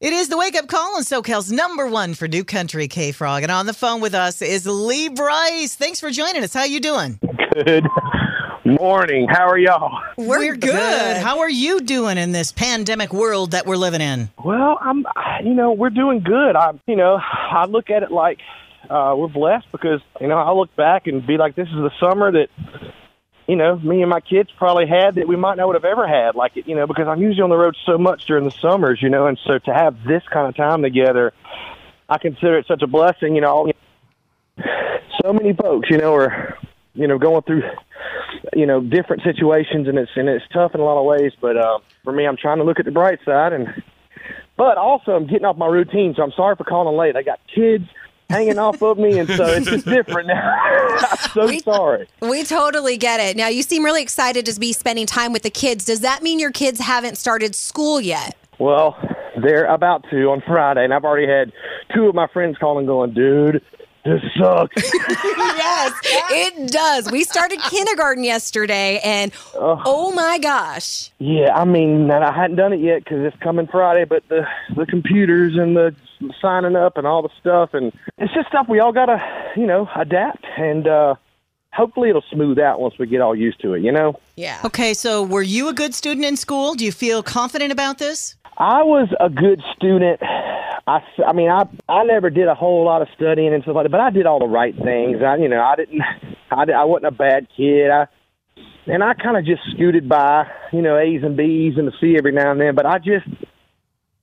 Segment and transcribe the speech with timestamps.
[0.00, 3.42] It is the wake up call on SoCal's number one for New Country K Frog.
[3.42, 5.74] And on the phone with us is Lee Brice.
[5.74, 6.54] Thanks for joining us.
[6.54, 7.20] How you doing?
[7.52, 7.84] Good
[8.64, 9.28] morning.
[9.28, 10.00] How are y'all?
[10.16, 11.18] We're, good.
[11.18, 14.30] How are you doing in this pandemic world that we're living in?
[14.42, 15.04] Well, I'm.
[15.44, 16.56] You know, we're doing good.
[16.56, 18.38] I, you know, I look at it like
[18.88, 21.90] uh, we're blessed because you know I look back and be like, this is the
[22.00, 22.48] summer that
[23.50, 26.06] you know me and my kids probably had that we might not would have ever
[26.06, 26.36] had.
[26.36, 29.08] Like you know, because I'm usually on the road so much during the summers, you
[29.08, 31.32] know, and so to have this kind of time together,
[32.08, 33.34] I consider it such a blessing.
[33.34, 33.72] You know,
[35.22, 36.56] so many folks, you know, are
[36.94, 37.62] you know going through
[38.54, 41.56] you know different situations and it's and it's tough in a lot of ways but
[41.56, 43.68] uh for me i'm trying to look at the bright side and
[44.56, 47.38] but also i'm getting off my routine so i'm sorry for calling late i got
[47.54, 47.84] kids
[48.30, 50.56] hanging off of me and so it's just different now
[51.00, 53.36] i'm so We- sorry We totally get it.
[53.36, 55.84] Now, you seem really excited to be spending time with the kids.
[55.84, 58.36] Does that mean your kids haven't started school yet?
[58.58, 58.96] well
[59.42, 61.50] they're about to on friday and i've already had
[61.94, 63.62] two of my friends calling going dude
[64.04, 65.92] this sucks yes,
[66.30, 67.10] it does.
[67.10, 71.10] We started kindergarten yesterday, and oh my gosh.
[71.18, 74.46] Yeah, I mean, and I hadn't done it yet because it's coming Friday, but the
[74.74, 75.94] the computers and the
[76.40, 79.18] signing up and all the stuff, and it's just stuff we all gotta,
[79.56, 81.14] you know, adapt, and uh
[81.72, 83.82] hopefully it'll smooth out once we get all used to it.
[83.82, 84.60] You know, Yeah.
[84.64, 86.74] Okay, so were you a good student in school?
[86.74, 88.36] Do you feel confident about this?
[88.58, 90.20] I was a good student.
[90.86, 93.74] I, s- I mean, I I never did a whole lot of studying and stuff
[93.76, 95.22] like that, but I did all the right things.
[95.22, 96.00] I, you know, I didn't,
[96.50, 97.90] I, di- I wasn't a bad kid.
[97.90, 98.06] I,
[98.86, 102.16] and I kind of just scooted by, you know, A's and B's and the C
[102.18, 102.74] every now and then.
[102.74, 103.26] But I just,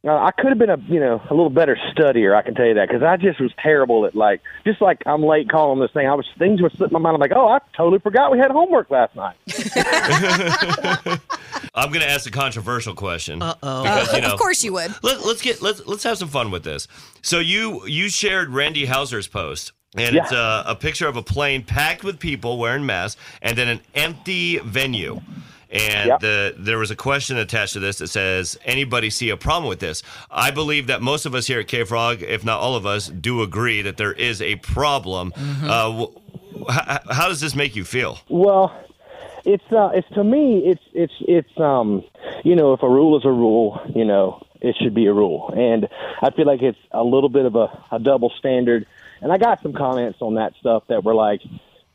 [0.05, 2.35] uh, I could have been a, you know, a little better studier.
[2.35, 5.23] I can tell you that because I just was terrible at like, just like I'm
[5.23, 6.07] late calling this thing.
[6.07, 7.15] I was things were slipping my mind.
[7.15, 9.35] I'm like, oh, I totally forgot we had homework last night.
[11.77, 13.41] I'm going to ask a controversial question.
[13.41, 13.83] Uh oh.
[13.83, 14.93] Because, you know, of course you would.
[15.03, 16.87] Let, let's get let's let's have some fun with this.
[17.21, 20.23] So you you shared Randy Houser's post, and Yeah.
[20.23, 23.81] it's a, a picture of a plane packed with people wearing masks, and then an
[23.95, 25.21] empty venue.
[25.69, 26.19] And Yep.
[26.21, 29.79] the, there was a question attached to this that says, "Anybody see a problem with
[29.79, 30.01] this?"
[30.31, 33.09] I believe that most of us here at K Frog, if not all of us,
[33.09, 35.33] do agree that there is a problem.
[35.61, 38.17] Uh, wh- how, how does this make you feel?
[38.29, 38.71] Well,
[39.45, 42.03] it's uh, it's to me, it's it's it's um,
[42.43, 45.53] you know, if a rule is a rule, you know, it should be a rule,
[45.55, 45.87] and
[46.21, 48.85] I feel like it's a little bit of a, a double standard.
[49.19, 51.41] And I got some comments on that stuff that were like,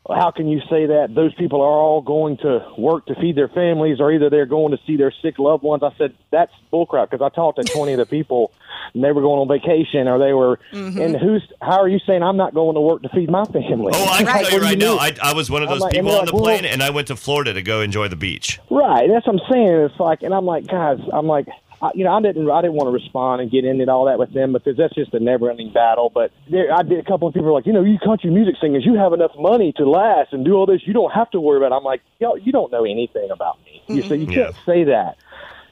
[0.09, 1.15] "How can you say that?
[1.15, 4.73] Those people are all going to work to feed their families, or either they're going
[4.73, 7.93] to see their sick loved ones." I said, "That's bullcrap," because I talked to twenty
[7.93, 8.53] of the people,
[8.95, 10.59] and they were going on vacation, or they were.
[10.73, 11.01] Mm-hmm.
[11.01, 11.43] And who's?
[11.61, 13.93] How are you saying I'm not going to work to feed my family?
[13.95, 14.97] Oh, I can Like, tell you what do right now.
[14.99, 16.91] I, I was one of those like- people on they're the plane, well- and I
[16.91, 18.59] went to Florida to go enjoy the beach.
[18.71, 19.09] Right.
[19.09, 19.67] That's what I'm saying.
[19.91, 21.47] It's like, and I'm like, guys, I'm like,
[21.82, 24.19] I, you know, I didn't, I didn't want to respond and get into all that
[24.19, 26.10] with them because that's just a never-ending battle.
[26.15, 28.54] But there, I did a couple of people were like, you know, you country music
[28.60, 30.81] singers, you have enough money to last and do all this.
[30.87, 31.75] You don't have to worry about.
[31.75, 31.78] It.
[31.78, 33.82] I'm like, yo, you don't know anything about me.
[33.88, 35.16] You say you can't say that.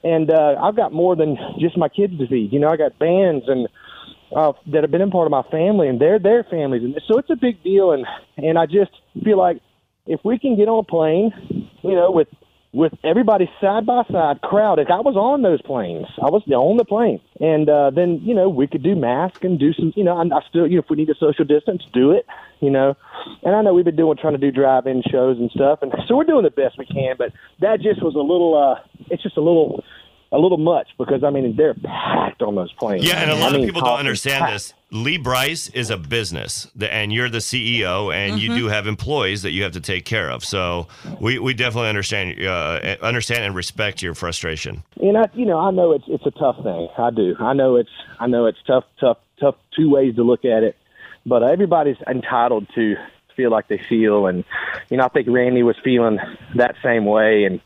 [0.03, 2.53] And uh, I've got more than just my kids to feed.
[2.53, 3.69] You know, I got bands and
[4.35, 7.19] uh, that have been in part of my family, and they're their families, and so
[7.19, 7.93] it's a big deal.
[7.93, 8.07] And
[8.37, 8.93] and I just
[9.25, 9.61] feel like
[10.07, 11.33] if we can get on a plane,
[11.83, 12.29] you know, with
[12.73, 14.91] with everybody side by side, crowded.
[14.91, 16.07] I was on those planes.
[16.23, 19.59] I was on the plane, and uh, then you know we could do mask and
[19.59, 19.93] do some.
[19.97, 22.27] You know, I, I still, you know, if we need to social distance, do it.
[22.61, 22.97] You know,
[23.43, 26.17] and I know we've been doing trying to do drive-in shows and stuff, and so
[26.17, 27.17] we're doing the best we can.
[27.19, 28.57] But that just was a little.
[28.57, 29.83] uh It's just a little.
[30.33, 33.05] A little much because I mean they're packed on those planes.
[33.05, 34.53] Yeah, and a lot mean, of people don't understand packed.
[34.53, 34.75] this.
[34.93, 39.53] Lee Brice is a business, and you're the CEO, and you do have employees that
[39.53, 40.45] you have to take care of.
[40.45, 40.89] So
[41.21, 44.83] we, we definitely understand uh, understand and respect your frustration.
[45.01, 46.89] And I, you know, I know it's it's a tough thing.
[46.99, 47.37] I do.
[47.39, 49.55] I know it's I know it's tough, tough, tough.
[49.77, 50.77] Two ways to look at it,
[51.25, 52.97] but everybody's entitled to
[53.37, 54.45] feel like they feel, and
[54.91, 56.19] you know, I think Randy was feeling
[56.57, 57.61] that same way, and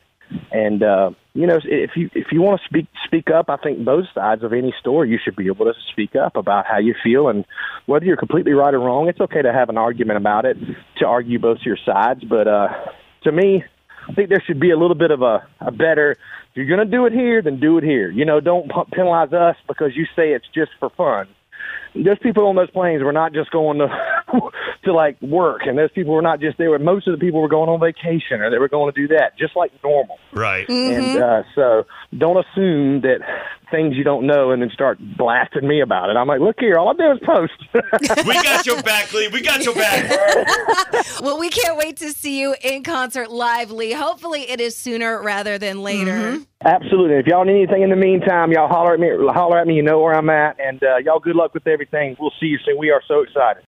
[0.52, 3.84] and uh, you know, if you if you want to speak speak up, I think
[3.84, 6.94] both sides of any story you should be able to speak up about how you
[7.02, 7.44] feel, and
[7.86, 9.08] whether you're completely right or wrong.
[9.08, 10.56] It's okay to have an argument about it,
[10.98, 12.68] to argue both your sides, but uh,
[13.24, 13.64] to me,
[14.08, 16.12] I think there should be a little bit of a, a better.
[16.12, 18.10] If you're going to do it here, then do it here.
[18.10, 21.26] You know, don't penalize us because you say it's just for fun.
[21.96, 23.88] Those people on those planes were not just going to
[24.84, 26.76] to like work, and those people were not just there.
[26.78, 29.38] Most of the people were going on vacation or they were going to do that,
[29.38, 30.18] just like normal.
[30.32, 30.68] Right.
[30.68, 31.84] And uh, so
[32.16, 33.20] don't assume that
[33.70, 36.16] things you don't know and then start blasting me about it.
[36.16, 37.52] I'm like, look here, all I do is post.
[38.26, 39.28] we got your back, Lee.
[39.28, 40.10] We got your back.
[41.22, 43.92] Well, we can't wait to see you in concert live, Lee.
[43.92, 46.38] Hopefully, it is sooner rather than later.
[46.64, 47.16] Absolutely.
[47.16, 49.08] If y'all need anything in the meantime, y'all holler at me.
[49.32, 49.74] Holler at me.
[49.74, 50.58] You know where I'm at.
[50.58, 52.16] And uh, y'all, good luck with everything.
[52.18, 52.78] We'll see you soon.
[52.78, 53.62] We are so excited.